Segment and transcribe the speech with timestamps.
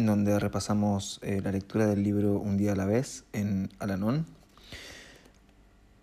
[0.00, 4.24] en donde repasamos eh, la lectura del libro Un día a la vez en Alanón.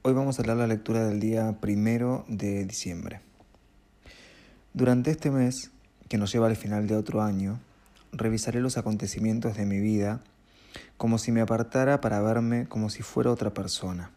[0.04, 3.22] Hoy vamos a hablar la lectura del día primero de diciembre.
[4.76, 5.72] Durante este mes,
[6.10, 7.60] que nos lleva al final de otro año,
[8.12, 10.22] revisaré los acontecimientos de mi vida
[10.98, 14.12] como si me apartara para verme como si fuera otra persona.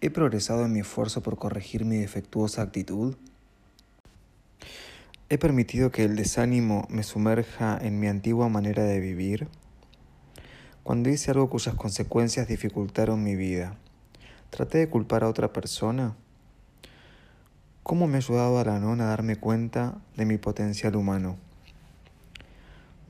[0.00, 3.16] ¿He progresado en mi esfuerzo por corregir mi defectuosa actitud?
[5.28, 9.48] ¿He permitido que el desánimo me sumerja en mi antigua manera de vivir?
[10.84, 13.76] Cuando hice algo cuyas consecuencias dificultaron mi vida,
[14.50, 16.14] ¿Traté de culpar a otra persona?
[17.82, 21.36] ¿Cómo me ha ayudado a la nona a darme cuenta de mi potencial humano?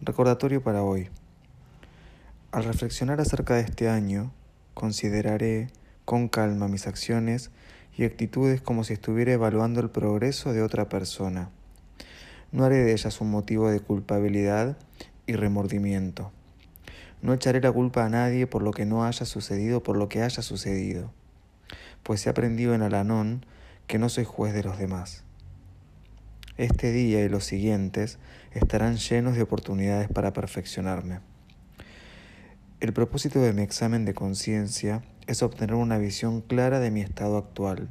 [0.01, 1.09] Recordatorio para hoy.
[2.51, 4.33] Al reflexionar acerca de este año,
[4.75, 5.69] consideraré
[6.05, 7.51] con calma mis acciones
[7.97, 11.51] y actitudes como si estuviera evaluando el progreso de otra persona.
[12.53, 14.77] No haré de ellas un motivo de culpabilidad
[15.27, 16.33] y remordimiento.
[17.23, 20.23] No echaré la culpa a nadie por lo que no haya sucedido, por lo que
[20.23, 21.11] haya sucedido
[22.07, 23.45] pues he aprendido en Alanón
[23.89, 25.25] que no soy juez de los demás.
[26.57, 28.19] Este día y los siguientes
[28.53, 31.19] estarán llenos de oportunidades para perfeccionarme.
[32.79, 37.39] El propósito de mi examen de conciencia es obtener una visión clara de mi estado
[37.39, 37.89] actual,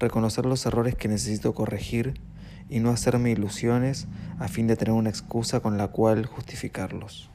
[0.00, 2.14] reconocer los errores que necesito corregir
[2.72, 4.06] y no hacerme ilusiones
[4.38, 7.28] a fin de tener una excusa con la cual justificarlos.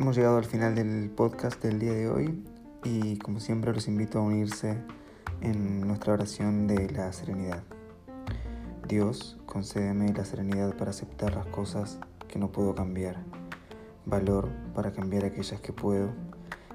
[0.00, 2.42] Hemos llegado al final del podcast del día de hoy
[2.82, 4.76] y como siempre los invito a unirse
[5.42, 7.62] en nuestra oración de la serenidad.
[8.88, 13.22] Dios, concédeme la serenidad para aceptar las cosas que no puedo cambiar,
[14.06, 16.10] valor para cambiar aquellas que puedo